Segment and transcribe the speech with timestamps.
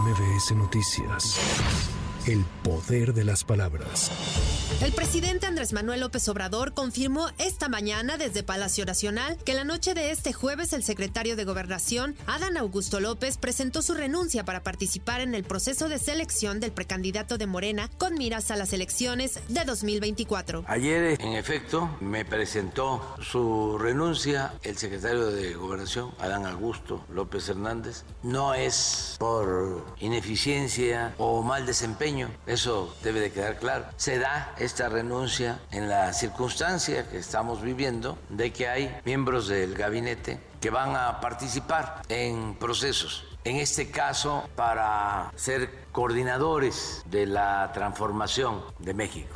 [0.00, 2.03] MBS Noticias.
[2.26, 4.10] El poder de las palabras.
[4.80, 9.92] El presidente Andrés Manuel López Obrador confirmó esta mañana desde Palacio Nacional que la noche
[9.92, 15.20] de este jueves el secretario de Gobernación, Adán Augusto López, presentó su renuncia para participar
[15.20, 19.64] en el proceso de selección del precandidato de Morena con miras a las elecciones de
[19.66, 20.64] 2024.
[20.66, 28.04] Ayer, en efecto, me presentó su renuncia el secretario de Gobernación, Adán Augusto López Hernández.
[28.22, 32.13] No es por ineficiencia o mal desempeño,
[32.46, 33.84] eso debe de quedar claro.
[33.96, 39.74] Se da esta renuncia en la circunstancia que estamos viviendo de que hay miembros del
[39.74, 43.24] gabinete que van a participar en procesos.
[43.44, 49.28] En este caso, para ser coordinadores de la transformación de México.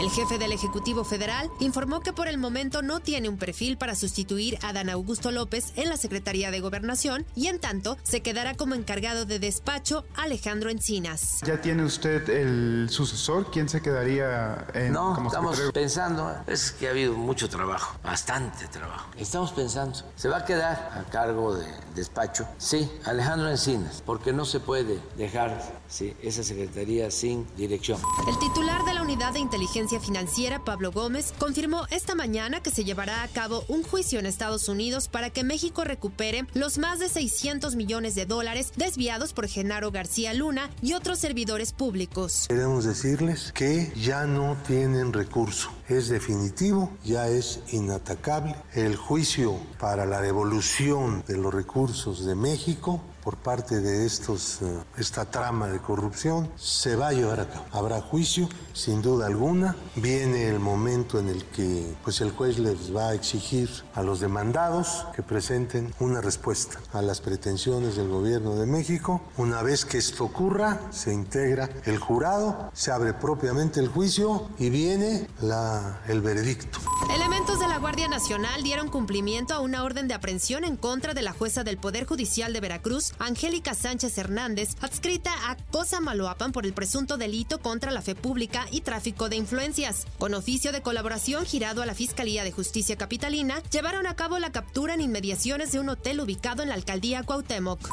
[0.00, 3.94] El jefe del Ejecutivo Federal informó que por el momento no tiene un perfil para
[3.94, 8.54] sustituir a Dan Augusto López en la Secretaría de Gobernación y en tanto se quedará
[8.54, 11.38] como encargado de despacho Alejandro Encinas.
[11.44, 13.52] ¿Ya tiene usted el sucesor?
[13.52, 15.72] ¿Quién se quedaría en No, como estamos secretario?
[15.80, 19.10] pensando, es que ha habido mucho trabajo, bastante trabajo.
[19.16, 24.44] Estamos pensando, se va a quedar a cargo de despacho, sí, Alejandro Encinas, porque no
[24.44, 28.00] se puede dejar sí, esa secretaría sin dirección.
[28.28, 32.84] El titular de la Unidad de Inteligencia Financiera, Pablo Gómez, confirmó esta mañana que se
[32.84, 37.08] llevará a cabo un juicio en Estados Unidos para que México recupere los más de
[37.08, 42.46] 600 millones de dólares desviados por Genaro García Luna y otros servidores públicos.
[42.48, 45.70] Queremos decirles que ya no tienen recurso.
[45.88, 48.56] Es definitivo, ya es inatacable.
[48.72, 54.78] El juicio para la devolución de los recursos de México por parte de estos, eh,
[54.98, 57.64] esta trama de corrupción se va a llevar a cabo.
[57.72, 59.74] Habrá juicio, sin duda alguna.
[59.96, 64.20] Viene el momento en el que pues, el juez les va a exigir a los
[64.20, 69.22] demandados que presenten una respuesta a las pretensiones del gobierno de México.
[69.38, 74.68] Una vez que esto ocurra, se integra el jurado, se abre propiamente el juicio y
[74.68, 76.78] viene la, el veredicto.
[77.10, 81.22] Elementos de la Guardia Nacional dieron cumplimiento a una orden de aprehensión en contra de
[81.22, 86.66] la jueza del Poder Judicial de Veracruz, Angélica Sánchez Hernández, adscrita a Cosa Maloapan por
[86.66, 90.06] el presunto delito contra la fe pública y tráfico de influencias.
[90.18, 94.52] Con oficio de colaboración girado a la Fiscalía de Justicia Capitalina, llevaron a cabo la
[94.52, 97.90] captura en inmediaciones de un hotel ubicado en la alcaldía Cuauhtémoc.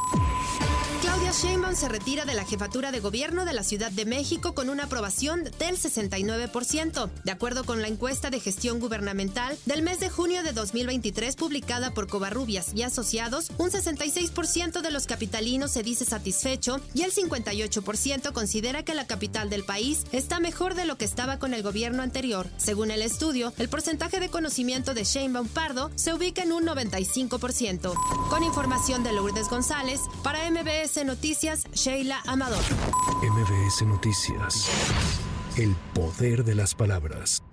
[1.02, 4.70] Claudia Sheinbaum se retira de la jefatura de gobierno de la Ciudad de México con
[4.70, 10.12] una aprobación del 69%, de acuerdo con la encuesta de gestión gubernamental del mes de
[10.12, 16.06] junio de 2023 publicada por Covarrubias y Asociados, un 66% de los capitalinos se dice
[16.06, 21.06] satisfecho y el 58% considera que la capital del país está mejor de lo que
[21.06, 22.48] estaba con el gobierno anterior.
[22.58, 27.94] Según el estudio, el porcentaje de conocimiento de Sheinbaum Pardo se ubica en un 95%.
[28.30, 30.46] Con información de Lourdes González, para
[30.92, 32.64] MBS Noticias, Sheila Amador.
[33.24, 34.70] MBS Noticias.
[35.56, 37.44] El poder de las palabras.